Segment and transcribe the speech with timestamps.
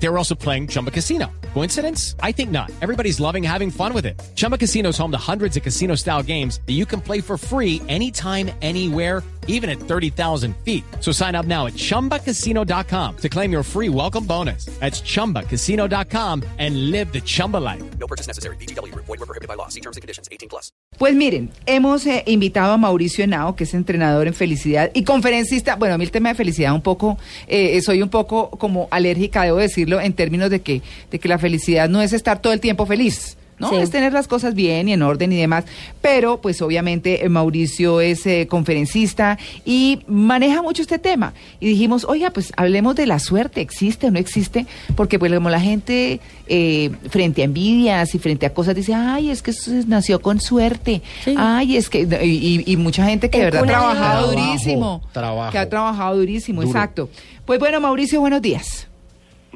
[0.00, 1.26] They were also playing Chumba Casino.
[1.54, 2.14] Coincidence?
[2.22, 2.70] I think not.
[2.80, 4.20] Everybody's loving having fun with it.
[4.36, 7.36] Chumba Casino is home to hundreds of casino style games that you can play for
[7.36, 10.84] free anytime, anywhere, even at 30,000 feet.
[11.00, 14.66] So sign up now at chumbacasino.com to claim your free welcome bonus.
[14.78, 17.82] That's chumbacasino.com and live the Chumba life.
[17.98, 18.56] No purchase necessary.
[18.56, 18.94] BGW.
[18.94, 19.68] Void were prohibited by law.
[19.68, 20.28] See terms and conditions.
[20.30, 20.70] 18 plus.
[20.98, 25.76] Pues miren, hemos eh, invitado a Mauricio Henao, que es entrenador en felicidad y conferencista.
[25.76, 29.42] Bueno, a mí el tema de felicidad un poco, eh, soy un poco como alérgica,
[29.42, 32.60] debo decirlo, en términos de que, de que la felicidad no es estar todo el
[32.60, 33.36] tiempo feliz.
[33.60, 33.70] ¿no?
[33.70, 33.74] Sí.
[33.78, 35.64] Es tener las cosas bien y en orden y demás.
[36.00, 41.32] Pero, pues obviamente, eh, Mauricio es eh, conferencista y maneja mucho este tema.
[41.58, 44.64] Y dijimos, oiga, pues hablemos de la suerte, ¿existe o no existe?
[44.94, 49.28] Porque, pues, como la gente eh, frente a envidias y frente a cosas dice, ay,
[49.30, 49.52] es que
[49.88, 51.02] nació con suerte.
[51.24, 51.34] Sí.
[51.36, 52.02] Ay, es que.
[52.22, 55.02] Y, y- y mucha gente que de verdad ha trabajado durísimo.
[55.12, 55.50] trabajo.
[55.50, 56.70] Que ha trabajado durísimo, Duro.
[56.70, 57.10] exacto.
[57.44, 58.87] Pues bueno, Mauricio, buenos días.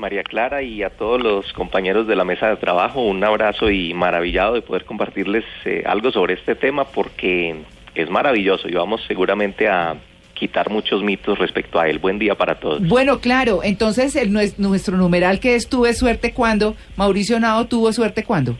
[0.03, 3.95] María Clara y a todos los compañeros de la mesa de trabajo, un abrazo y
[3.95, 7.55] maravillado de poder compartirles eh, algo sobre este tema porque
[7.94, 9.94] es maravilloso y vamos seguramente a
[10.34, 12.00] quitar muchos mitos respecto a él.
[12.00, 12.83] Buen día para todos.
[12.89, 17.92] Bueno, claro, entonces el, nues- nuestro numeral que es tuve suerte cuando, Mauricio Nao tuvo
[17.92, 18.56] suerte cuando.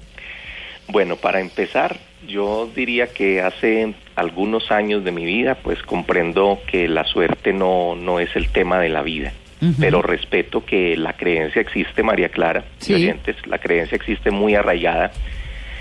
[0.87, 1.97] Bueno, para empezar,
[2.29, 7.97] yo diría que hace algunos años de mi vida, pues comprendo que la suerte no,
[7.97, 9.33] no es el tema de la vida.
[9.79, 12.95] Pero respeto que la creencia existe, María Clara, Sí.
[12.95, 15.13] oyentes, la creencia existe muy arraigada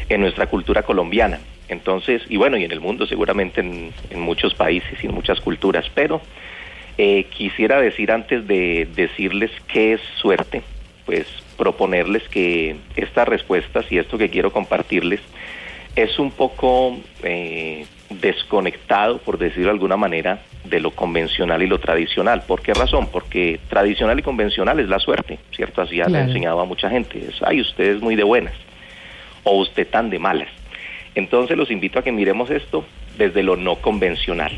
[0.07, 1.39] en nuestra cultura colombiana.
[1.67, 5.39] Entonces, y bueno, y en el mundo seguramente en, en muchos países y en muchas
[5.41, 6.21] culturas, pero
[6.97, 10.61] eh, quisiera decir antes de decirles qué es suerte,
[11.05, 11.25] pues
[11.57, 15.21] proponerles que estas respuestas y esto que quiero compartirles
[15.95, 21.79] es un poco eh, desconectado, por decirlo de alguna manera, de lo convencional y lo
[21.79, 22.43] tradicional.
[22.47, 23.07] ¿Por qué razón?
[23.11, 25.81] Porque tradicional y convencional es la suerte, ¿cierto?
[25.81, 27.19] Así ya le he enseñado a mucha gente.
[27.29, 28.53] Es, ay, usted es muy de buenas
[29.43, 30.47] o usted tan de malas.
[31.15, 32.85] Entonces los invito a que miremos esto
[33.17, 34.51] desde lo no convencional.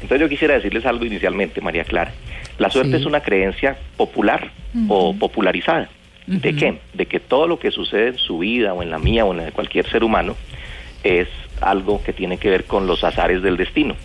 [0.00, 2.12] Entonces yo quisiera decirles algo inicialmente, María Clara.
[2.58, 2.96] La suerte Sí.
[2.98, 4.50] es una creencia popular
[4.88, 5.88] o popularizada.
[6.26, 6.78] ¿De qué?
[6.92, 9.38] De que todo lo que sucede en su vida o en la mía o en
[9.38, 10.36] la de cualquier ser humano
[11.02, 11.26] es
[11.60, 13.96] algo que tiene que ver con los azares del destino.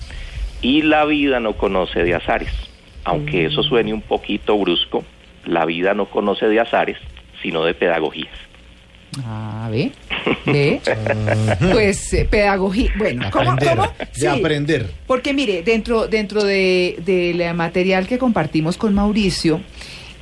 [0.64, 2.52] Y la vida no conoce de azares.
[3.04, 5.04] Aunque eso suene un poquito brusco,
[5.46, 6.98] la vida no conoce de azares,
[7.42, 8.34] sino de pedagogías.
[9.26, 9.92] Ah, ¿ve?
[10.46, 10.82] ¿Ve?
[11.72, 12.92] pues eh, pedagogía.
[12.98, 13.52] Bueno, ¿cómo?
[13.52, 13.94] Aprender, ¿Cómo?
[14.16, 14.92] de aprender.
[15.06, 19.62] Porque mire, dentro, dentro de, del material que compartimos con Mauricio,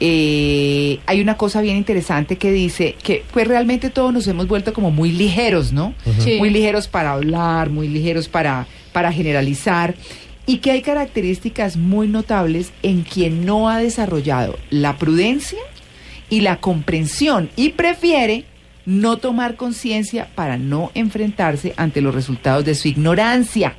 [0.04, 4.74] eh, hay una cosa bien interesante que dice que pues realmente todos nos hemos vuelto
[4.74, 5.94] como muy ligeros, ¿no?
[6.20, 6.38] Sí.
[6.40, 9.94] Muy ligeros para hablar, muy ligeros para, para generalizar.
[10.46, 15.60] Y que hay características muy notables en quien no ha desarrollado la prudencia
[16.30, 18.46] y la comprensión y prefiere
[18.86, 23.76] no tomar conciencia para no enfrentarse ante los resultados de su ignorancia.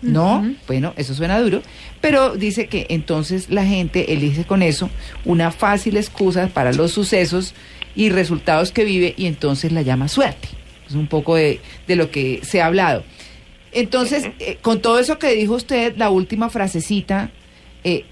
[0.00, 0.54] ¿No?
[0.68, 1.60] Bueno, eso suena duro,
[2.00, 4.90] pero dice que entonces la gente elige con eso
[5.24, 7.54] una fácil excusa para los sucesos
[7.96, 10.48] y resultados que vive y entonces la llama suerte.
[10.88, 13.02] Es un poco de, de lo que se ha hablado.
[13.72, 17.30] Entonces, eh, con todo eso que dijo usted, la última frasecita,
[17.84, 18.04] eh,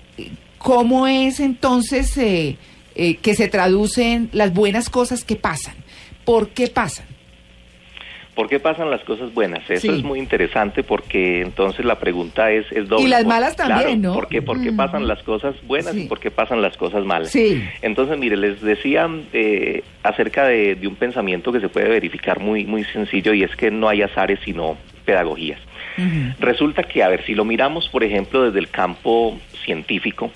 [0.58, 2.56] ¿cómo es entonces eh,
[2.94, 5.74] eh, que se traducen las buenas cosas que pasan?
[6.24, 7.06] ¿Por qué pasan?
[8.34, 9.62] ¿Por qué pasan las cosas buenas?
[9.70, 9.88] Eso Sí.
[9.88, 13.04] es muy interesante porque entonces la pregunta es, es doble.
[13.06, 14.14] Y las malas también, claro, ¿no?
[14.14, 16.02] ¿Por qué, por qué pasan las cosas buenas Sí.
[16.02, 17.30] y por qué pasan las cosas malas?
[17.30, 17.64] Sí.
[17.80, 22.66] Entonces, mire, les decía eh, acerca de, de un pensamiento que se puede verificar muy,
[22.66, 25.60] muy sencillo y es que no hay azares sino pedagogías.
[26.38, 30.30] Resulta que, a ver, si lo miramos, por ejemplo, desde el campo científico,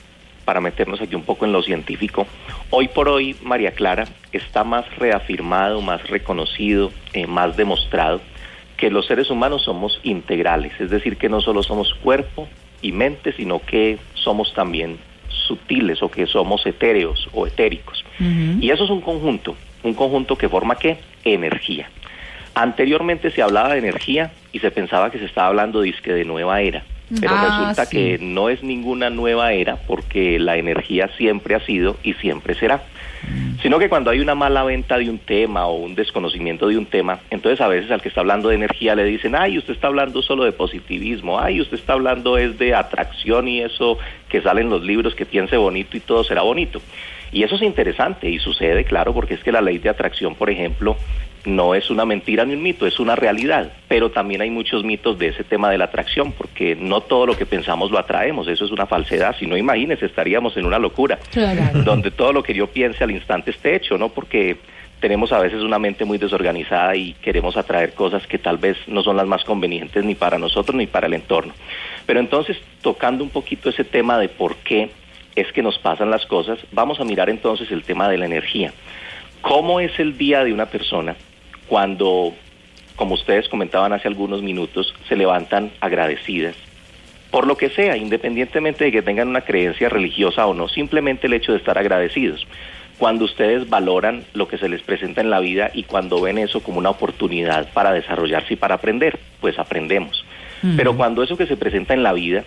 [0.47, 2.27] para meternos aquí un poco en lo científico,
[2.71, 8.23] hoy por hoy, María Clara, está más reafirmado, más reconocido, eh, más demostrado
[8.79, 12.49] que los seres humanos somos integrales, es decir, que no solo somos cuerpo
[12.81, 14.97] y mente, sino que somos también
[15.29, 18.03] sutiles o que somos etéreos o etéricos.
[18.19, 20.97] Y eso es un conjunto, un conjunto que forma qué?
[21.25, 21.91] Energía.
[22.63, 26.61] Anteriormente se hablaba de energía y se pensaba que se estaba hablando disque de nueva
[26.61, 26.83] era.
[27.21, 27.97] Pero Ah, resulta sí.
[27.97, 32.83] que no es ninguna nueva era porque la energía siempre ha sido y siempre será.
[33.63, 36.87] Sino que cuando hay una mala venta de un tema o un desconocimiento de un
[36.87, 39.89] tema, entonces a veces al que está hablando de energía le dicen, ay, usted está
[39.89, 43.99] hablando solo de positivismo, ay, usted está hablando es de atracción y eso
[44.29, 46.81] que sale en los libros, que piense bonito y todo será bonito.
[47.33, 50.49] Y eso es interesante y sucede, claro, porque es que la ley de atracción, por
[50.51, 50.97] ejemplo,
[51.45, 53.73] no es una mentira ni un mito, es una realidad.
[53.89, 57.37] Pero también hay muchos mitos de ese tema de la atracción, porque no todo lo
[57.37, 59.37] que pensamos lo atraemos, eso es una falsedad.
[59.39, 61.19] Si no, imagínese, estaríamos en una locura,
[61.85, 64.11] donde todo lo que yo piense al instante esté hecho, ¿no?
[64.11, 64.59] Porque
[65.01, 69.03] tenemos a veces una mente muy desorganizada y queremos atraer cosas que tal vez no
[69.03, 71.55] son las más convenientes ni para nosotros ni para el entorno.
[72.07, 74.91] Pero entonces, tocando un poquito ese tema de por qué
[75.35, 78.73] es que nos pasan las cosas, vamos a mirar entonces el tema de la energía.
[79.41, 81.17] ¿Cómo es el día de una persona
[81.71, 82.35] cuando,
[82.97, 86.57] como ustedes comentaban hace algunos minutos, se levantan agradecidas?
[87.31, 91.35] Por lo que sea, independientemente de que tengan una creencia religiosa o no, simplemente el
[91.35, 92.45] hecho de estar agradecidos.
[92.99, 96.61] Cuando ustedes valoran lo que se les presenta en la vida y cuando ven eso
[96.61, 100.25] como una oportunidad para desarrollarse y para aprender, pues aprendemos.
[100.77, 102.45] Pero cuando eso que se presenta en la vida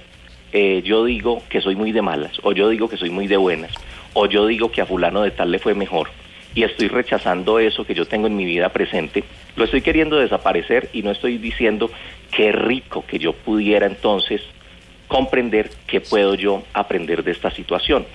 [0.51, 3.37] eh, yo digo que soy muy de malas, o yo digo que soy muy de
[3.37, 3.71] buenas,
[4.13, 6.09] o yo digo que a fulano de tal le fue mejor,
[6.55, 9.23] y estoy rechazando eso que yo tengo en mi vida presente,
[9.55, 11.89] lo estoy queriendo desaparecer y no estoy diciendo
[12.31, 14.41] qué rico que yo pudiera entonces
[15.07, 18.05] comprender qué puedo yo aprender de esta situación.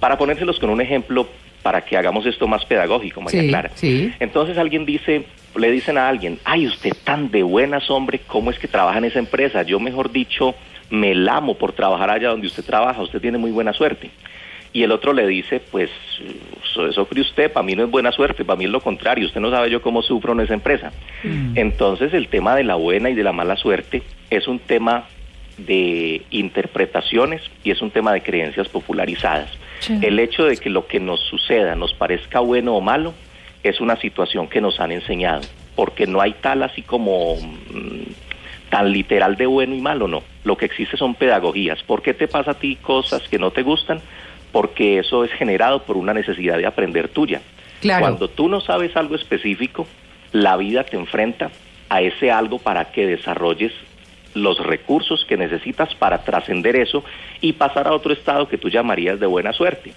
[0.00, 1.28] Para ponérselos con un ejemplo,
[1.62, 3.70] para que hagamos esto más pedagógico, María Sí, Clara.
[3.74, 4.12] sí.
[4.20, 5.24] Entonces alguien dice,
[5.56, 9.06] le dicen a alguien, ay, usted tan de buenas, hombre, ¿cómo es que trabaja en
[9.06, 9.62] esa empresa?
[9.62, 10.54] Yo, mejor dicho,
[10.90, 14.10] me lamo por trabajar allá donde usted trabaja, usted tiene muy buena suerte.
[14.72, 15.90] Y el otro le dice, pues,
[16.84, 19.40] eso, cree usted, para mí no es buena suerte, para mí es lo contrario, usted
[19.40, 20.92] no sabe yo cómo sufro en esa empresa.
[21.54, 25.06] Entonces el tema de la buena y de la mala suerte es un tema
[25.58, 29.50] de interpretaciones y es un tema de creencias popularizadas.
[30.02, 33.14] El hecho de que lo que nos suceda nos parezca bueno o malo
[33.62, 35.42] es una situación que nos han enseñado,
[35.74, 40.22] porque no hay tal así como mm, tan literal de bueno y malo, no.
[40.44, 41.82] Lo que existe son pedagogías.
[41.82, 44.00] ¿Por qué te pasa a ti cosas que no te gustan?
[44.56, 47.42] Porque eso es generado por una necesidad de aprender tuya.
[47.82, 48.00] Claro.
[48.00, 49.86] Cuando tú no sabes algo específico,
[50.32, 51.50] la vida te enfrenta
[51.90, 53.74] a ese algo para que desarrolles
[54.32, 57.04] los recursos que necesitas para trascender eso
[57.42, 59.92] y pasar a otro estado que tú llamarías de buena suerte.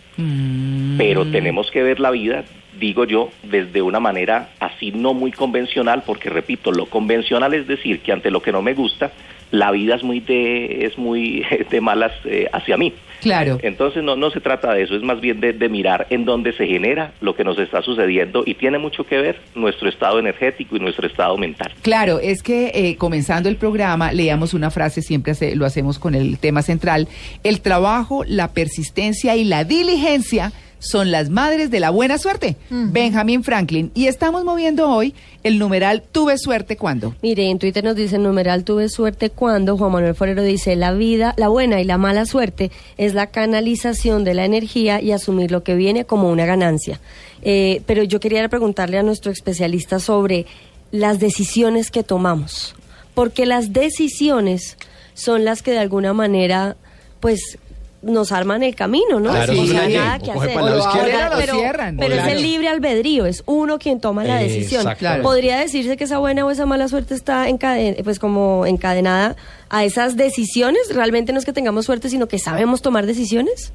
[0.97, 2.43] Pero tenemos que ver la vida,
[2.77, 8.01] digo yo, desde una manera así no muy convencional, porque repito, lo convencional es decir
[8.01, 9.13] que ante lo que no me gusta,
[9.51, 12.93] la vida es muy de, es muy de malas eh, hacia mí.
[13.21, 13.57] Claro.
[13.63, 16.53] Entonces no, no se trata de eso, es más bien de, de mirar en dónde
[16.53, 20.77] se genera lo que nos está sucediendo y tiene mucho que ver nuestro estado energético
[20.77, 21.69] y nuestro estado mental.
[21.81, 26.15] Claro, es que eh, comenzando el programa leíamos una frase, siempre hace- lo hacemos con
[26.15, 27.09] el tema central,
[27.43, 32.55] el trabajo, la persistencia y la diligencia son las madres de la buena suerte.
[32.69, 33.91] Benjamin Franklin.
[33.93, 37.15] Y estamos moviendo hoy el numeral tuve suerte cuando.
[37.21, 41.33] Mire, en Twitter nos dice numeral tuve suerte cuando Juan Manuel Forero dice la vida,
[41.37, 45.63] la buena y la mala suerte es la canalización de la energía y asumir lo
[45.63, 46.99] que viene como una ganancia.
[47.41, 50.45] Eh, pero yo quería preguntarle a nuestro especialista sobre
[50.91, 52.75] las decisiones que tomamos,
[53.13, 54.77] porque las decisiones
[55.13, 56.75] son las que de alguna manera,
[57.19, 57.59] pues
[58.01, 59.31] nos arman el camino, ¿no?
[59.31, 59.93] Claro, O sí, sea, sí.
[59.93, 60.55] nada que hacer.
[60.55, 61.97] lado Pero- pero, cierran.
[61.97, 64.85] pero es el libre albedrío, es uno quien toma la decisión.
[65.21, 69.35] Podría decirse que esa buena o esa mala suerte está encaden- pues como encadenada
[69.69, 70.93] a esas decisiones.
[70.93, 73.73] Realmente no es que tengamos suerte, sino que sabemos tomar decisiones.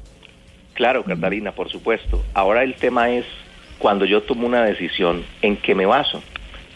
[0.73, 2.21] Claro, Catalina, por supuesto.
[2.33, 3.25] Ahora el tema es
[3.79, 6.21] cuando yo tomo una decisión, ¿en qué me baso?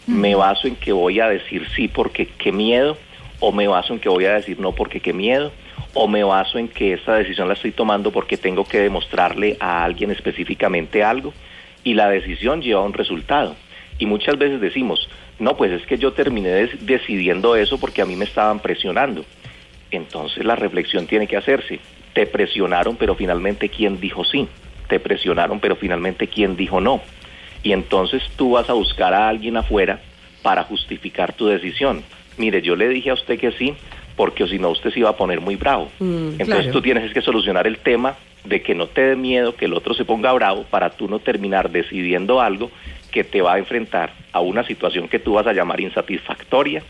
[0.06, 2.96] ¿Me baso en que voy a decir sí porque qué miedo?
[3.40, 5.52] ¿O me baso en que voy a decir no porque qué miedo?
[5.92, 9.82] ¿O me baso en que esta decisión la estoy tomando porque tengo que demostrarle a
[9.84, 11.34] alguien específicamente algo?
[11.82, 13.56] Y la decisión lleva a un resultado.
[13.98, 18.14] Y muchas veces decimos, no, pues es que yo terminé decidiendo eso porque a mí
[18.14, 19.24] me estaban presionando.
[19.90, 21.80] Entonces la reflexión tiene que hacerse.
[22.12, 24.48] Te presionaron, pero finalmente quién dijo sí.
[24.88, 27.00] Te presionaron, pero finalmente quién dijo no.
[27.62, 30.00] Y entonces tú vas a buscar a alguien afuera
[30.42, 32.02] para justificar tu decisión.
[32.38, 33.74] Mire, yo le dije a usted que sí,
[34.20, 35.88] porque si no usted se iba a poner muy bravo.
[35.98, 36.72] Entonces claro.
[36.72, 39.94] tú tienes que solucionar el tema de que no te dé miedo que el otro
[39.94, 42.70] se ponga bravo para tú no terminar decidiendo algo
[43.10, 46.82] que te va a enfrentar a una situación que tú vas a llamar insatisfactoria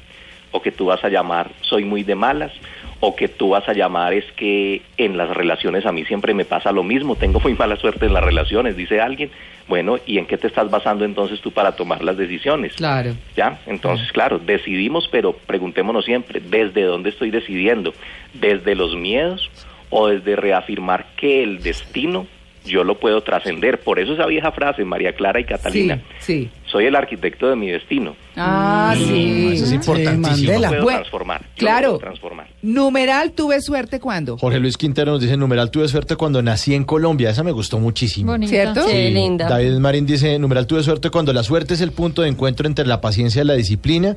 [0.51, 2.51] o que tú vas a llamar soy muy de malas
[2.99, 6.45] o que tú vas a llamar es que en las relaciones a mí siempre me
[6.45, 9.31] pasa lo mismo, tengo muy mala suerte en las relaciones, dice alguien.
[9.71, 12.75] Bueno, ¿y en qué te estás basando entonces tú para tomar las decisiones?
[12.75, 13.15] Claro.
[13.37, 13.61] ¿Ya?
[13.67, 17.95] Entonces, claro, decidimos, pero preguntémonos siempre, ¿desde dónde estoy decidiendo?
[18.35, 19.49] ¿Desde los miedos
[19.89, 22.27] o desde reafirmar que el destino
[22.65, 23.81] yo lo puedo trascender.
[23.81, 26.51] Por eso esa vieja frase, María Clara y Catalina, Sí, sí.
[26.71, 28.15] soy el arquitecto de mi destino.
[28.37, 29.51] Ah, sí.
[29.55, 30.29] Eso es Sí, importantísimo.
[30.53, 30.59] Mandela.
[30.61, 31.41] Lo puedo Bueno, transformar.
[31.43, 31.89] yo claro.
[31.89, 32.49] puedo transformar.
[32.63, 34.37] Numeral, tuve suerte cuando.
[34.39, 37.31] Jorge Luis Quintero nos dice, numeral, tuve suerte cuando nací en Colombia.
[37.31, 38.33] Esa me gustó muchísimo.
[38.33, 38.51] Bonita.
[38.51, 38.89] ¿Cierto?
[38.89, 39.49] Sí, linda.
[39.49, 42.87] David Marín dice, numeral, tuve suerte cuando la suerte es el punto de encuentro entre
[42.87, 44.17] la paciencia y la disciplina.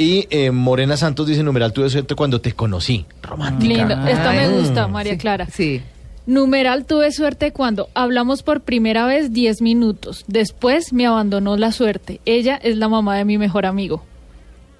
[0.00, 3.04] Y eh, Morena Santos dice, numeral, tuve suerte cuando te conocí.
[3.20, 3.74] Romántica.
[3.74, 3.94] Lindo.
[4.06, 5.46] Esta me gusta, María Sí, Clara.
[5.46, 5.82] Sí.
[6.28, 10.26] Numeral tuve suerte cuando hablamos por primera vez 10 minutos.
[10.26, 12.20] Después me abandonó la suerte.
[12.26, 14.04] Ella es la mamá de mi mejor amigo.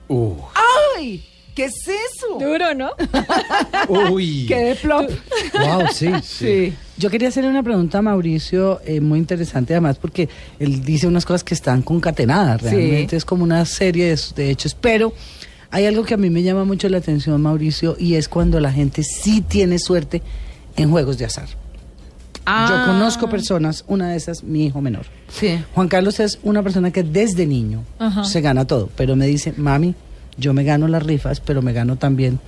[0.08, 0.34] Uh,
[0.98, 1.24] ¡Ay!
[1.54, 2.38] ¿Qué es eso?
[2.38, 2.90] Duro, ¿no?
[4.12, 4.44] uy.
[4.46, 5.08] ¡Qué de plop!
[5.54, 6.10] Wow, sí.
[6.22, 6.74] Sí.
[6.98, 10.28] Yo quería hacerle una pregunta a Mauricio eh, muy interesante además porque
[10.58, 12.68] él dice unas cosas que están concatenadas, Sí.
[12.76, 15.14] realmente es como una serie de, de hechos, pero
[15.70, 18.70] hay algo que a mí me llama mucho la atención, Mauricio, y es cuando la
[18.70, 20.20] gente sí tiene suerte
[20.82, 21.48] en juegos de azar.
[22.46, 22.66] Ah.
[22.70, 25.06] Yo conozco personas, una de esas, mi hijo menor.
[25.28, 25.62] Sí.
[25.74, 28.24] Juan Carlos es una persona que desde niño Ajá.
[28.24, 29.94] se gana todo, pero me dice, mami,
[30.38, 32.40] yo me gano las rifas, pero me gano también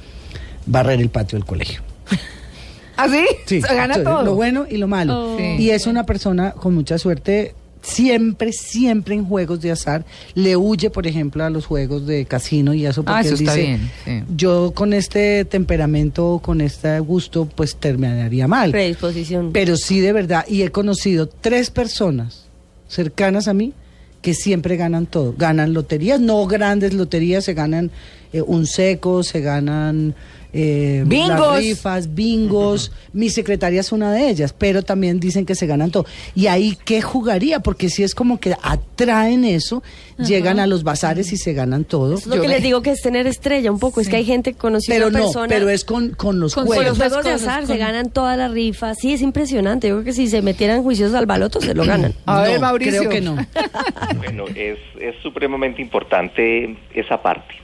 [0.64, 1.82] barrer el patio del colegio.
[2.96, 3.24] ¿Así?
[3.46, 4.22] Se gana sí, todo.
[4.22, 5.34] Lo bueno y lo malo.
[5.34, 5.36] Oh.
[5.36, 5.56] Sí.
[5.58, 7.54] Y es una persona con mucha suerte.
[7.82, 10.04] Siempre, siempre en juegos de azar.
[10.34, 13.40] Le huye, por ejemplo, a los juegos de casino y eso porque Ah, eso él
[13.40, 14.22] está dice, bien, sí.
[14.36, 18.70] yo con este temperamento, con este gusto, pues terminaría mal.
[18.70, 19.50] Predisposición.
[19.52, 20.44] Pero sí, de verdad.
[20.46, 22.46] Y he conocido tres personas
[22.88, 23.72] cercanas a mí
[24.20, 25.34] que siempre ganan todo.
[25.38, 27.90] Ganan loterías, no grandes loterías, se ganan
[28.34, 30.14] eh, un seco, se ganan
[30.52, 31.38] eh, Bingos.
[31.38, 32.92] las rifas, bingos.
[33.12, 36.06] Mi secretaria es una de ellas, pero también dicen que se ganan todo.
[36.34, 37.60] ¿Y ahí qué jugaría?
[37.60, 39.82] Porque si es como que atraen eso,
[40.18, 42.14] llegan a los bazares y se ganan todo.
[42.18, 44.00] Es lo Yo que les digo que es tener estrella un poco.
[44.00, 45.48] Es que hay gente conocida Pero no, persona.
[45.48, 46.98] pero es con, con los Con Con juegos.
[46.98, 48.98] los Otras juegos de azar con- se ganan todas las rifas.
[49.00, 49.88] Sí, es impresionante.
[49.88, 52.14] Yo creo que si se metieran juicios al baloto se lo ganan.
[52.26, 52.98] A ver, No, Mauricio.
[52.98, 53.36] Creo que no.
[54.16, 57.54] Bueno, es, es supremamente importante esa parte.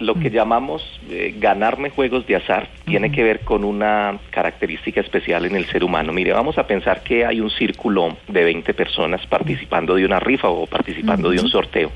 [0.00, 5.44] Lo que llamamos eh, ganarme juegos de azar tiene que ver con una característica especial
[5.44, 6.12] en el ser humano.
[6.12, 10.48] Mire, vamos a pensar que hay un círculo de 20 personas participando de una rifa
[10.48, 11.92] o participando de un sorteo.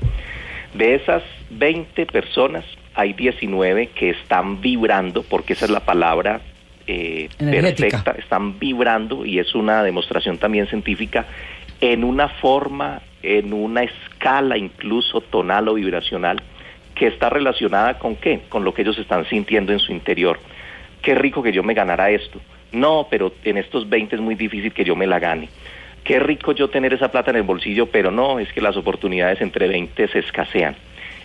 [0.75, 6.41] De esas 20 personas, hay 19 que están vibrando, porque esa es la palabra
[6.85, 11.25] eh, perfecta, están vibrando y es una demostración también científica
[11.81, 16.41] en una forma, en una escala incluso tonal o vibracional
[16.95, 18.41] que está relacionada con qué?
[18.49, 20.39] Con lo que ellos están sintiendo en su interior.
[21.01, 22.39] Qué rico que yo me ganara esto.
[22.71, 25.49] No, pero en estos 20 es muy difícil que yo me la gane.
[26.03, 29.41] Qué rico yo tener esa plata en el bolsillo, pero no, es que las oportunidades
[29.41, 30.75] entre 20 se escasean.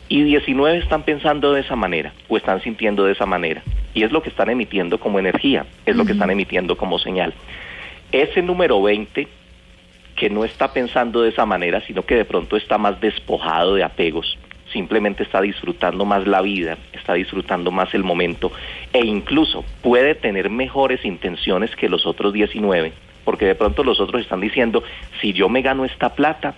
[0.09, 3.63] Y 19 están pensando de esa manera o están sintiendo de esa manera.
[3.95, 7.33] Y es lo que están emitiendo como energía, es lo que están emitiendo como señal.
[8.11, 9.29] Ese número 20
[10.17, 13.85] que no está pensando de esa manera, sino que de pronto está más despojado de
[13.85, 14.37] apegos,
[14.73, 18.53] simplemente está disfrutando más la vida, está disfrutando más el momento
[18.93, 22.93] e incluso puede tener mejores intenciones que los otros 19,
[23.25, 24.83] porque de pronto los otros están diciendo,
[25.21, 26.55] si yo me gano esta plata,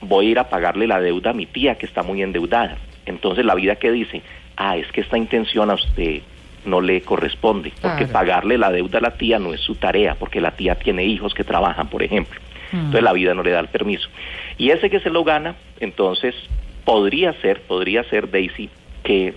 [0.00, 2.76] voy a ir a pagarle la deuda a mi tía que está muy endeudada.
[3.06, 4.22] Entonces la vida que dice,
[4.56, 6.22] ah, es que esta intención a usted
[6.64, 8.12] no le corresponde, porque Claro.
[8.12, 11.32] pagarle la deuda a la tía no es su tarea, porque la tía tiene hijos
[11.32, 12.40] que trabajan, por ejemplo.
[12.72, 14.08] Entonces la vida no le da el permiso.
[14.58, 16.34] Y ese que se lo gana, entonces
[16.86, 18.70] podría ser, podría ser Daisy,
[19.04, 19.34] que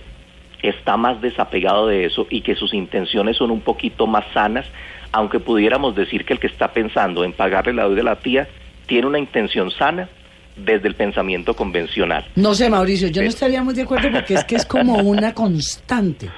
[0.62, 4.64] está más desapegado de eso y que sus intenciones son un poquito más sanas,
[5.12, 8.48] aunque pudiéramos decir que el que está pensando en pagarle la deuda a la tía
[8.86, 10.08] tiene una intención sana
[10.56, 12.26] desde el pensamiento convencional.
[12.36, 13.34] No sé, Mauricio, yo no Sí.
[13.34, 16.28] estaría muy de acuerdo porque es que es como una constante.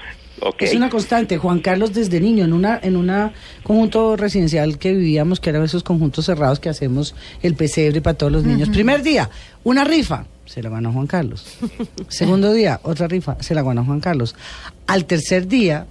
[0.58, 1.38] Es una constante.
[1.38, 5.84] Juan Carlos desde niño en una en una conjunto residencial que vivíamos, que eran esos
[5.84, 8.68] conjuntos cerrados que hacemos el pesebre para todos los niños.
[8.70, 9.30] Primer día,
[9.62, 11.46] una rifa, se la ganó Juan Carlos.
[12.08, 14.34] Segundo día, otra rifa, se la ganó Juan Carlos.
[14.86, 15.86] Al tercer día,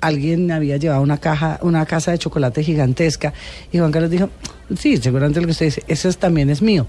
[0.00, 3.34] alguien había llevado una caja, una casa de chocolate gigantesca
[3.70, 4.30] y Juan Carlos dijo,
[4.74, 6.86] sí, seguramente lo que usted dice, eso también es mío.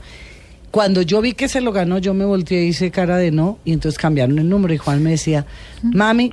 [0.71, 3.59] Cuando yo vi que se lo ganó, yo me volteé y hice cara de no,
[3.65, 5.45] y entonces cambiaron el número y Juan me decía,
[5.83, 6.31] mami,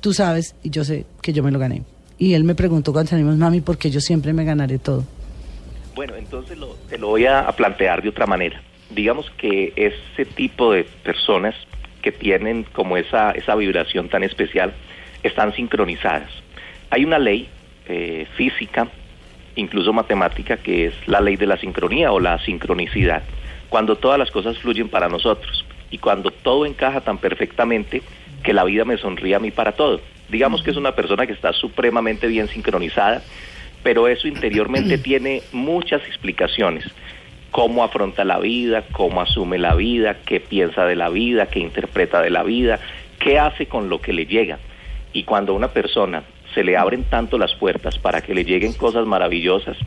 [0.00, 1.84] tú sabes, y yo sé que yo me lo gané.
[2.18, 5.04] Y él me preguntó cuando salimos, mami, porque yo siempre me ganaré todo.
[5.94, 8.60] Bueno, entonces lo, te lo voy a, a plantear de otra manera.
[8.90, 11.54] Digamos que ese tipo de personas
[12.02, 14.72] que tienen como esa, esa vibración tan especial
[15.22, 16.30] están sincronizadas.
[16.90, 17.48] Hay una ley
[17.88, 18.88] eh, física,
[19.56, 23.22] incluso matemática, que es la ley de la sincronía o la sincronicidad,
[23.68, 28.02] cuando todas las cosas fluyen para nosotros y cuando todo encaja tan perfectamente
[28.42, 30.00] que la vida me sonríe a mí para todo.
[30.28, 33.22] Digamos que es una persona que está supremamente bien sincronizada,
[33.82, 36.84] pero eso interiormente tiene muchas explicaciones.
[37.56, 42.20] Cómo afronta la vida, cómo asume la vida, qué piensa de la vida, qué interpreta
[42.20, 42.80] de la vida,
[43.18, 44.58] qué hace con lo que le llega.
[45.14, 48.74] Y cuando a una persona se le abren tanto las puertas para que le lleguen
[48.74, 49.78] cosas maravillosas,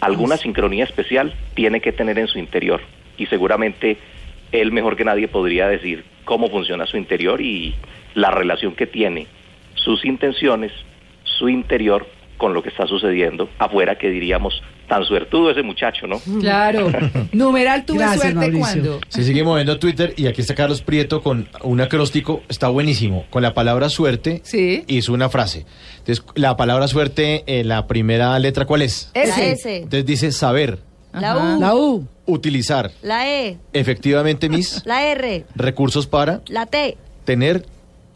[0.00, 2.80] alguna sincronía especial tiene que tener en su interior.
[3.16, 3.98] Y seguramente
[4.50, 7.76] él mejor que nadie podría decir cómo funciona su interior y
[8.14, 9.28] la relación que tiene
[9.76, 10.72] sus intenciones,
[11.22, 12.04] su interior
[12.36, 14.60] con lo que está sucediendo afuera, que diríamos,
[14.92, 16.18] tan suertudo ese muchacho, ¿no?
[16.40, 16.90] Claro.
[17.32, 18.60] Numeral tuve Gracias, suerte Mauricio.
[18.60, 19.00] cuando.
[19.08, 23.42] Se sigue moviendo Twitter y aquí está Carlos Prieto con un acróstico, está buenísimo, con
[23.42, 24.84] la palabra suerte Sí.
[24.88, 25.64] hizo una frase.
[26.00, 29.10] Entonces, la palabra suerte, eh, la primera letra, ¿cuál es?
[29.14, 29.52] La Ese.
[29.52, 30.78] S, Entonces dice saber,
[31.14, 31.38] la.
[31.56, 32.06] U, La U.
[32.26, 37.64] utilizar la E, efectivamente mis la R, recursos para la T, tener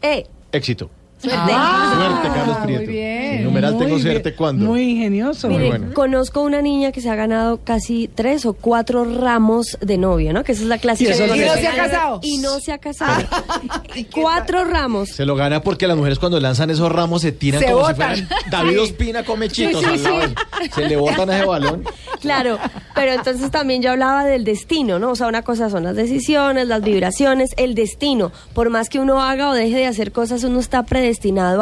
[0.03, 0.27] E.
[0.51, 0.91] éxito.
[1.19, 1.51] Suerte.
[1.51, 2.91] suerte, Carlos muy Prieto.
[2.91, 3.37] bien.
[3.37, 4.65] Sí, numeral Muy tengo bien, suerte cuando.
[4.65, 5.47] Muy ingenioso.
[5.49, 5.93] Mire, bueno.
[5.93, 10.43] conozco una niña que se ha ganado casi tres o cuatro ramos de novio, ¿no?
[10.43, 11.09] Que esa es la clásica.
[11.09, 11.25] Y eso.
[11.35, 12.19] ¿Y no se ha casado?
[12.21, 13.23] Y no se ha casado.
[14.13, 15.09] cuatro ramos.
[15.09, 18.15] Se lo gana porque las mujeres cuando lanzan esos ramos se tiran Se como botan.
[18.15, 21.83] si fueran David Ospina come chitos Sí, sí, Se le botan a ese balón.
[22.21, 22.57] Claro,
[22.95, 25.11] pero entonces también yo hablaba del destino, ¿no?
[25.11, 28.31] O sea, una cosa son las decisiones, las vibraciones, el destino.
[28.53, 31.06] Por más que uno haga o deje de hacer cosas, uno está predestinado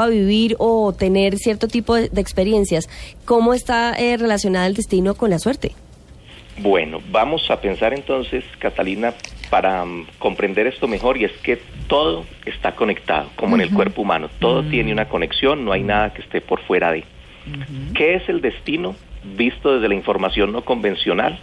[0.04, 2.90] a vivir o tener cierto tipo de, de experiencias.
[3.26, 5.74] ¿Cómo está eh, relacionada el destino con la suerte?
[6.58, 9.14] Bueno, vamos a pensar entonces, Catalina,
[9.50, 14.02] para mm, comprender esto mejor, y es que todo está conectado, como en el cuerpo
[14.02, 14.30] humano.
[14.40, 17.04] Todo tiene una conexión, no hay nada que esté por fuera de.
[17.94, 18.96] ¿Qué es el destino
[19.38, 21.40] visto desde la información no convencional?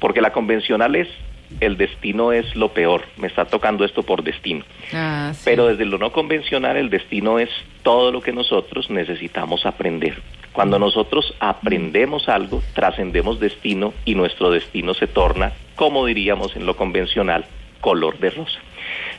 [0.00, 1.08] Porque la convencional es,
[1.58, 4.64] el destino es lo peor, me está tocando esto por destino.
[4.92, 5.42] Ah, sí.
[5.44, 7.50] Pero desde lo no convencional, el destino es
[7.82, 10.22] todo lo que nosotros necesitamos aprender.
[10.52, 16.76] Cuando nosotros aprendemos algo, trascendemos destino y nuestro destino se torna, como diríamos en lo
[16.76, 17.44] convencional,
[17.80, 18.58] color de rosa.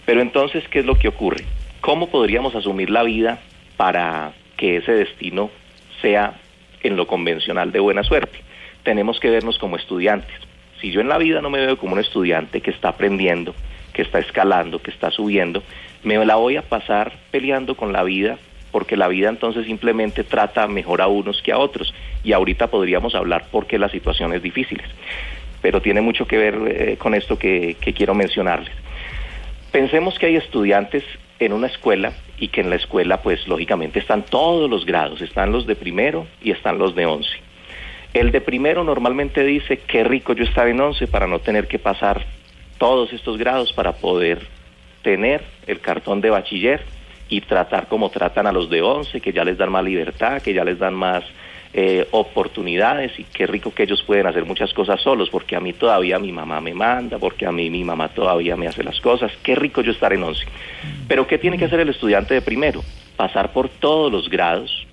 [0.06, 1.46] Pero entonces, ¿qué es lo que ocurre?
[1.80, 3.40] ¿Cómo podríamos asumir la vida
[3.78, 5.50] para que ese destino
[6.02, 6.40] sea
[6.84, 8.40] en lo convencional de buena suerte?
[8.84, 10.36] Tenemos que vernos como estudiantes.
[10.82, 13.54] Si yo en la vida no me veo como un estudiante que está aprendiendo,
[13.94, 15.64] que está escalando, que está subiendo,
[16.04, 18.40] me la voy a pasar peleando con la vida
[18.72, 21.94] porque la vida entonces simplemente trata mejor a unos que a otros.
[22.24, 24.88] Y ahorita podríamos hablar por qué las situaciones difíciles.
[25.62, 28.72] Pero tiene mucho que ver eh, con esto que, que quiero mencionarles.
[29.72, 31.04] Pensemos que hay estudiantes
[31.40, 35.52] en una escuela y que en la escuela pues lógicamente están todos los grados, están
[35.52, 37.51] los de primero y están los de once.
[38.14, 41.80] El de primero normalmente dice, qué rico yo estar en once para no tener que
[41.80, 42.26] pasar
[42.78, 44.48] todos estos grados para poder
[45.02, 46.84] tener el cartón de bachiller
[47.30, 50.54] y tratar como tratan a los de once, que ya les dan más libertad, que
[50.54, 51.24] ya les dan más
[51.74, 55.72] eh, oportunidades y qué rico que ellos pueden hacer muchas cosas solos, porque a mí
[55.72, 59.32] todavía mi mamá me manda, porque a mí mi mamá todavía me hace las cosas,
[59.42, 60.46] qué rico yo estar en once.
[61.08, 62.84] Pero ¿qué tiene que hacer el estudiante de primero?
[63.16, 64.86] Pasar por todos los grados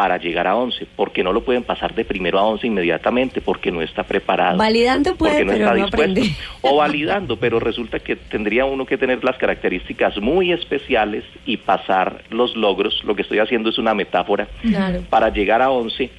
[0.00, 3.70] para llegar a 11, porque no lo pueden pasar de primero a 11 inmediatamente, porque
[3.70, 4.56] no está preparado.
[4.56, 6.10] Validando puede, porque no pero está no dispuesto.
[6.10, 6.36] aprende.
[6.62, 12.22] O validando, pero resulta que tendría uno que tener las características muy especiales y pasar
[12.30, 13.04] los logros.
[13.04, 14.48] Lo que estoy haciendo es una metáfora.
[14.62, 15.02] Claro.
[15.10, 16.10] Para llegar a 11,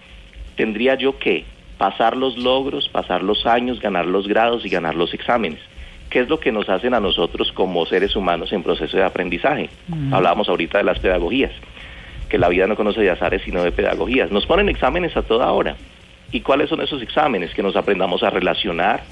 [0.55, 1.43] tendría yo que
[1.79, 5.59] pasar los logros, pasar los años, ganar los grados y ganar los exámenes.
[6.11, 9.71] ¿Qué es lo que nos hacen a nosotros como seres humanos en proceso de aprendizaje?
[10.11, 11.51] Hablábamos ahorita de las pedagogías,
[12.31, 14.31] que la vida no conoce de azares sino de pedagogías.
[14.31, 15.75] Nos ponen exámenes a toda hora.
[16.31, 17.53] ¿Y cuáles son esos exámenes?
[17.53, 19.03] Que nos aprendamos a relacionar,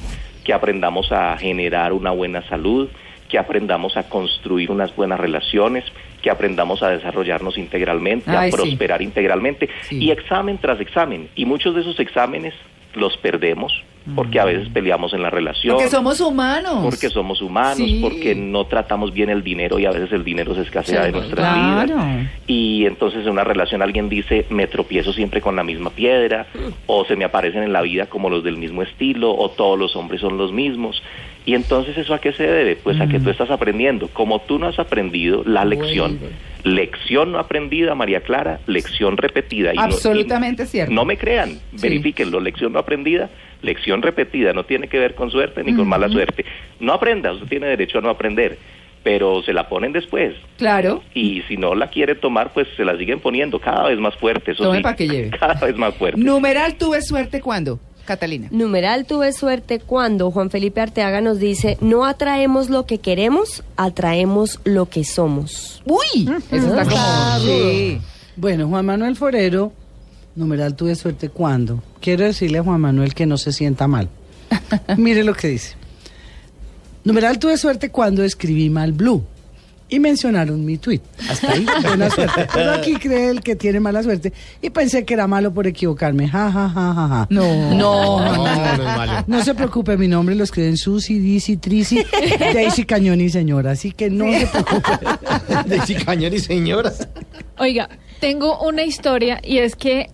[0.46, 2.88] que aprendamos a generar una buena salud,
[3.28, 5.84] que aprendamos a construir unas buenas relaciones,
[6.22, 8.58] que aprendamos a desarrollarnos integralmente, Ay, a sí.
[8.58, 9.68] prosperar integralmente.
[9.82, 9.98] Sí.
[10.02, 11.28] Y examen tras examen.
[11.36, 12.54] Y muchos de esos exámenes
[12.94, 13.74] los perdemos
[14.16, 15.76] porque a veces peleamos en la relación.
[15.76, 16.80] Porque somos humanos.
[16.84, 18.00] Porque somos humanos, Sí.
[18.02, 21.12] porque no tratamos bien el dinero y a veces el dinero se escasea Sí, de
[21.12, 21.96] nuestras claro.
[21.96, 22.28] vidas.
[22.48, 26.48] Y entonces en una relación alguien dice, me tropiezo siempre con la misma piedra,
[26.88, 29.96] o se me aparecen en la vida como los del mismo estilo, o todos los
[29.96, 31.04] hombres son los mismos.
[31.46, 32.76] Y entonces eso a qué se debe?
[32.76, 34.08] Pues a que tú estás aprendiendo.
[34.10, 36.20] Como tú no has aprendido la lección,
[36.64, 39.74] lección no aprendida, María Clara, lección repetida.
[39.74, 40.94] Y no- y- Absolutamente cierto.
[40.94, 43.30] no me crean, verifíquenlo, lección no aprendida,
[43.62, 46.46] lección repetida, no tiene que ver con suerte ni con mala suerte.
[46.80, 48.58] No aprenda, usted tiene derecho a no aprender,
[49.04, 50.36] pero se la ponen después.
[50.58, 51.02] Claro.
[51.14, 54.52] Y si no la quiere tomar, pues se la siguen poniendo cada vez más fuerte,
[54.52, 55.30] eso Tome sí, pa' que lleve.
[55.40, 56.20] cada vez más fuerte.
[56.22, 58.48] Numeral tuve suerte cuando, Catalina.
[58.50, 64.60] Numeral tuve suerte cuando Juan Felipe Arteaga nos dice, no atraemos lo que queremos, atraemos
[64.64, 65.84] lo que somos.
[65.86, 67.46] Uy, eso está como.
[67.46, 68.02] Sí.
[68.36, 69.72] Bueno, Juan Manuel Forero
[70.36, 71.84] Numeral tuve suerte cuando.
[72.02, 74.10] Quiero decirle a Juan Manuel que no se sienta mal.
[74.98, 75.76] Mire lo que dice.
[77.04, 79.24] Numeral tuve suerte cuando escribí mal blue.
[79.90, 81.02] Y mencionaron mi tweet.
[81.30, 82.48] Hasta ahí, buena suerte.
[82.54, 84.32] Pero aquí cree el que tiene mala suerte.
[84.62, 86.28] Y pensé que era malo por equivocarme.
[86.28, 87.28] Ja, ja, ja, ja, ja.
[87.32, 87.72] No.
[87.74, 89.14] No, No, no es malo.
[89.26, 92.06] No se preocupe, mi nombre lo escriben Susi, Dizzy, Trisi,
[92.40, 93.72] Daisy Cañón y señora.
[93.72, 95.00] Así que no se preocupe.
[95.66, 97.08] Daisy Cañón y señoras.
[97.58, 100.12] Oiga, tengo una historia y es que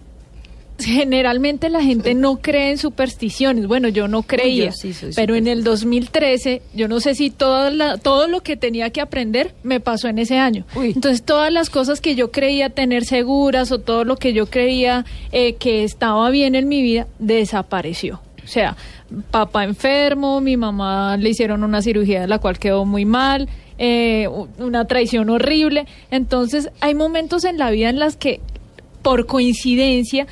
[0.77, 3.67] generalmente la gente no cree en supersticiones.
[3.67, 7.29] Bueno, yo no creía, yo sí soy pero en el 2013, yo no sé si
[7.29, 10.65] toda la- todo lo que tenía que aprender me pasó en ese año.
[10.75, 10.91] Uy.
[10.95, 15.05] Entonces, todas las cosas que yo creía tener seguras o todo lo que yo creía
[15.31, 18.21] eh, que estaba bien en mi vida desapareció.
[18.43, 18.75] O sea,
[19.31, 24.27] papá enfermo, mi mamá le hicieron una cirugía de la cual quedó muy mal, eh,
[24.59, 25.85] una traición horrible.
[26.11, 28.41] Entonces, hay momentos en la vida en las que,
[29.01, 30.27] por coincidencia,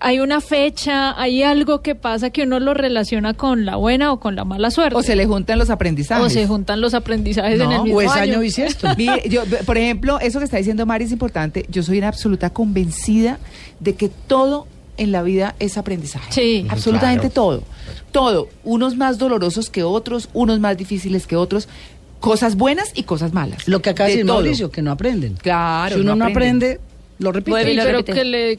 [0.00, 4.20] hay una fecha, hay algo que pasa que uno lo relaciona con la buena o
[4.20, 4.96] con la mala suerte.
[4.96, 6.24] O se le juntan los aprendizajes.
[6.24, 8.32] O se juntan los aprendizajes en el mismo O es año.
[8.34, 8.88] año bisiesto.
[8.98, 11.64] Mire, yo, por ejemplo, eso que está diciendo Mari es importante.
[11.70, 13.38] Yo soy una absoluta convencida
[13.80, 16.30] de que todo en la vida es aprendizaje.
[16.32, 16.66] Sí.
[16.68, 17.34] Absolutamente Claro.
[17.34, 17.62] todo.
[18.12, 18.48] Todo.
[18.62, 21.68] Unos más dolorosos que otros, unos más difíciles que otros.
[22.20, 23.66] Cosas buenas y cosas malas.
[23.68, 24.32] Lo que acaba de De decir.
[24.32, 25.34] Mauricio, que no aprenden.
[25.34, 26.80] Claro, Si uno no aprende,
[27.18, 27.74] lo repite.
[27.74, 28.58] Lo pero que le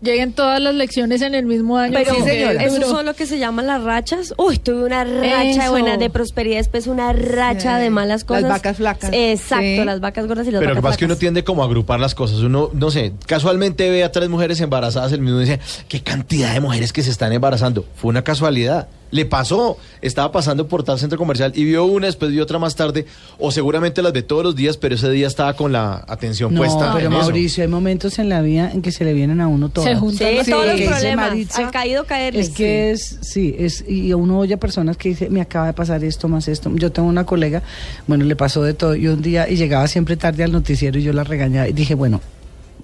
[0.00, 1.92] lleguen todas las lecciones en el mismo año.
[1.94, 2.62] Pero Sí, señora.
[2.64, 2.88] eso duro.
[2.88, 4.32] son lo que se llaman las rachas.
[4.36, 5.70] Uy, tuve una racha de Eso.
[5.70, 7.82] buena de prosperidad, después una racha Sí.
[7.82, 8.48] de malas Las cosas.
[8.48, 9.10] vacas flacas.
[9.12, 9.84] Exacto, Sí.
[9.84, 11.62] las vacas gordas y las Pero lo que vacas pasa es que uno tiende como
[11.62, 12.38] a agrupar las cosas.
[12.40, 15.58] Uno, no sé, casualmente ve a tres mujeres embarazadas, el mismo dice,
[15.88, 17.84] qué cantidad de mujeres que se están embarazando.
[17.96, 18.88] Fue una casualidad.
[19.10, 22.76] Le pasó, estaba pasando por tal centro comercial y vio una, después vio otra más
[22.76, 23.06] tarde,
[23.38, 26.60] o seguramente las ve todos los días, pero ese día estaba con la atención No,
[26.60, 26.92] puesta.
[26.94, 27.22] pero en eso.
[27.22, 29.90] Mauricio, hay momentos en la vida en que se le vienen a uno todas.
[29.90, 31.28] Se juntan Sí, todos los problemas.
[31.30, 32.40] Maritza, Al caído caerle.
[32.40, 35.72] Es que es, sí, es, y uno oye a personas que dice, me acaba de
[35.72, 36.70] pasar esto más esto.
[36.74, 37.62] Yo tengo una colega,
[38.06, 41.02] bueno, le pasó de todo, y un día, y llegaba siempre tarde al noticiero y
[41.02, 42.20] yo la regañaba y dije, bueno,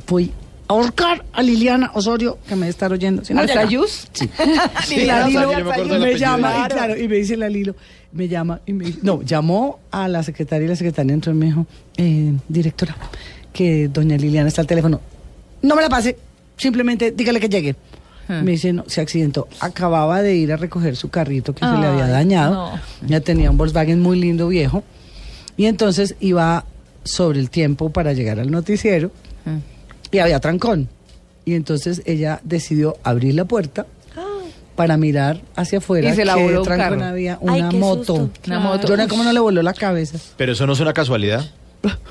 [0.09, 0.31] voy
[0.69, 3.25] ahorcar a Liliana Osorio, que me estar oyendo.
[3.25, 3.71] Si no ¿Hasta llega.
[3.71, 4.09] Yus?
[4.13, 4.29] Sí.
[4.87, 5.53] Sí, la Lilo
[5.87, 6.97] yo me llama, y Claro.
[6.99, 7.75] y me dice la Lilo,
[8.13, 11.37] me llama, y me dice- no, llamó a la secretaria y la secretaria entró y
[11.37, 12.97] me dijo, eh, directora,
[13.53, 15.01] que doña Liliana está al teléfono.
[15.63, 16.17] No me la pase,
[16.57, 17.77] simplemente dígale que llegue.
[18.27, 19.49] Me dice, no, se accidentó.
[19.61, 22.73] Acababa de ir a recoger su carrito que se le había dañado.
[22.73, 22.81] no.
[23.07, 24.83] Ya tenía un Volkswagen muy lindo, viejo.
[25.59, 26.65] Y entonces iba
[27.05, 29.11] sobre el tiempo para llegar al noticiero
[30.15, 30.89] y había trancón.
[31.45, 33.87] Y entonces ella decidió abrir la puerta
[34.77, 36.09] para mirar hacia afuera.
[36.09, 37.05] Y se la voló un trancón carro.
[37.05, 38.17] había una moto.
[38.17, 38.31] susto.
[38.47, 38.89] Una moto.
[38.89, 40.19] Yo no sé cómo no le voló la cabeza.
[40.37, 41.45] Pero eso no es una casualidad.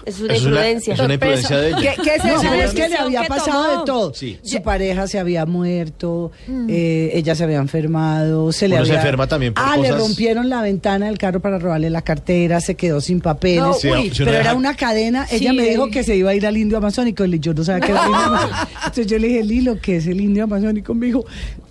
[0.05, 0.93] Es una Eso imprudencia.
[0.93, 1.77] Es una, es una imprudencia de ella.
[1.95, 2.53] ¿Qué, qué es eso?
[2.53, 4.13] es que le había pasado de todo.
[4.13, 4.39] Sí.
[4.43, 6.31] Su pareja se había muerto,
[6.69, 10.49] eh, ella se había enfermado, se le Uno se enferma también por Ah, le rompieron
[10.49, 13.59] la ventana del carro para robarle la cartera, se quedó sin papeles.
[13.63, 16.03] No, Sí, uy, si uno pero deja- era una cadena, ella Sí, me dijo que
[16.03, 18.21] se iba a ir al indio amazónico, y yo no sabía que era el indio
[18.25, 18.57] amazónico.
[18.77, 20.93] Entonces yo le dije, Lilo, ¿qué es el indio amazónico?
[20.93, 21.25] Me dijo,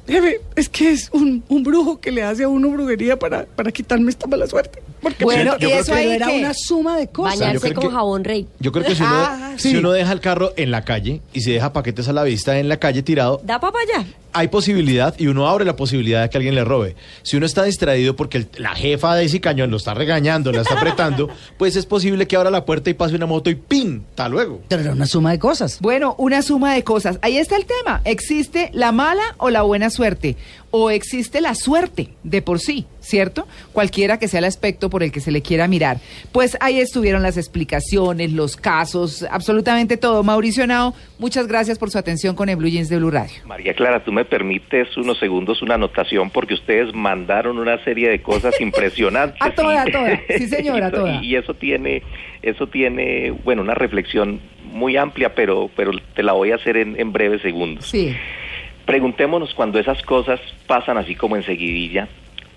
[0.07, 3.71] jefe, es que es un, un brujo que le hace a uno brujería para, para
[3.73, 4.83] quitarme esta mala suerte.
[5.01, 7.39] Porque Bueno, yo ¿y eso ahí era una suma de cosas.
[7.41, 8.47] Bañarse con que- jabón rey.
[8.61, 11.41] Yo creo que si uno, Ah, si uno deja el carro en la calle y
[11.41, 14.07] se deja paquetes a la vista en la calle tirado, Da para allá.
[14.33, 16.97] Hay posibilidad y uno abre la posibilidad de que alguien le robe.
[17.23, 20.63] Si uno está distraído porque el- la jefa de ese cañón lo está regañando, la
[20.63, 24.05] está apretando, pues es posible que abra la puerta y pase una moto y ¡pin!
[24.11, 24.61] ¡Hasta luego!
[24.69, 25.79] Pero era una suma de cosas.
[25.81, 27.19] Bueno, una suma de cosas.
[27.23, 28.01] Ahí está el tema.
[28.05, 30.37] ¿Existe la mala o la buena suerte?
[30.75, 33.47] ¿O existe la suerte de por sí, cierto?
[33.75, 35.99] Cualquiera que sea el aspecto por el que se le quiera mirar.
[36.33, 40.23] Pues ahí estuvieron las explicaciones, los casos, absolutamente todo.
[40.23, 43.35] Mauricio Nao, muchas gracias por su atención con el Blue Jeans de Blue Radio.
[43.45, 48.23] María Clara, tú me permites unos segundos una anotación porque ustedes mandaron una serie de
[48.23, 49.43] cosas impresionantes.
[49.43, 50.21] A toda, a toda.
[50.39, 51.23] Sí, señora, a toda.
[51.23, 52.03] Y eso tiene,
[52.41, 56.99] eso tiene, bueno, una reflexión muy amplia, pero, pero te la voy a hacer en,
[56.99, 57.85] en breves segundos.
[57.85, 58.17] Sí.
[58.87, 62.09] Preguntémonos cuando esas cosas pasan así como en seguidilla,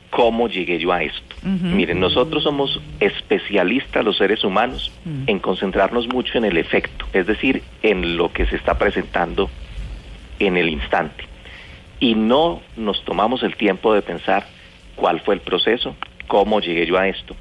[0.10, 1.36] ¿cómo llegué yo a esto?
[1.44, 4.92] Miren, nosotros somos especialistas, los seres humanos,
[5.28, 9.50] en concentrarnos mucho en el efecto, es decir, en lo que se está presentando
[10.40, 11.26] en el instante.
[12.00, 14.46] Y no nos tomamos el tiempo de pensar
[14.96, 15.96] cuál fue el proceso,
[16.28, 17.36] cómo llegué yo a esto,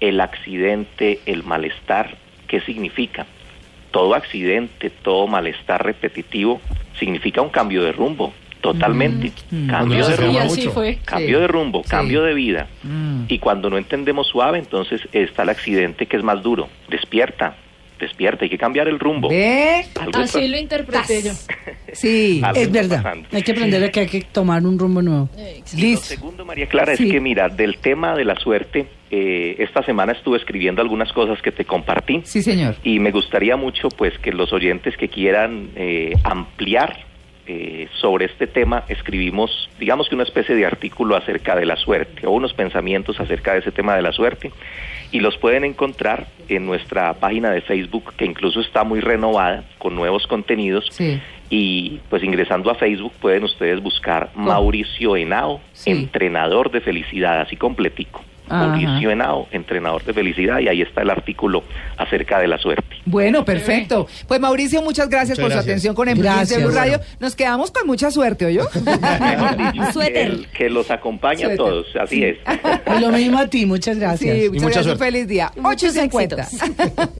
[0.00, 2.16] el accidente, el malestar,
[2.48, 3.26] ¿qué significa?
[3.96, 6.60] Todo accidente, todo malestar repetitivo
[6.98, 9.32] significa un cambio de rumbo, totalmente.
[9.48, 10.44] Cuando Cambio uno se de rumbo.
[10.44, 10.70] mucho.
[10.72, 10.98] fue.
[11.02, 11.40] Cambio Sí.
[11.40, 11.90] de rumbo, Sí.
[11.90, 12.66] cambio de vida.
[12.82, 13.22] Mm.
[13.28, 16.68] Y cuando no entendemos suave, entonces está el accidente que es más duro.
[16.90, 17.56] Despierta,
[17.98, 19.30] despierta, hay que cambiar el rumbo.
[19.30, 19.86] ¿Ve?
[20.12, 21.32] Así lo interpreté yo.
[21.94, 22.42] Sí.
[22.54, 23.02] Es verdad.
[23.02, 23.28] pasando.
[23.32, 25.30] Hay que aprender a que hay que tomar un rumbo nuevo.
[25.34, 26.04] Lo Listo.
[26.04, 27.04] segundo, María Clara, Sí.
[27.06, 31.40] es que mira, del tema de la suerte, eh, esta semana estuve escribiendo algunas cosas
[31.42, 32.22] que te compartí.
[32.24, 32.74] Sí, señor.
[32.82, 37.04] Y me gustaría mucho pues que los oyentes que quieran eh, ampliar
[37.48, 42.26] eh, sobre este tema, escribimos, digamos que una especie de artículo acerca de la suerte
[42.26, 44.50] o unos pensamientos acerca de ese tema de la suerte
[45.12, 49.94] y los pueden encontrar en nuestra página de Facebook que incluso está muy renovada con
[49.94, 51.20] nuevos contenidos Sí.
[51.48, 55.92] y pues ingresando a Facebook pueden ustedes buscar Mauricio Henao, Sí.
[55.92, 58.24] entrenador de felicidad, así completico.
[58.48, 61.64] Mauricio Henao, entrenador de felicidad, y ahí está el artículo
[61.96, 62.96] acerca de la suerte.
[63.04, 64.06] Bueno, perfecto.
[64.26, 66.48] Pues Mauricio, muchas gracias Muchas por su atención con Gracias.
[66.50, 66.98] de Blue Radio.
[66.98, 67.12] Bueno.
[67.20, 68.66] Nos quedamos con mucha suerte, ¿oyó?
[70.14, 72.38] El que los acompaña a todos, así es.
[72.96, 74.36] Y lo mismo a ti, muchas gracias.
[74.36, 74.98] Sí, muchas mucha gracias.
[74.98, 75.52] Feliz día.
[75.56, 76.04] Muchos 8.50.
[76.04, 77.06] éxitos.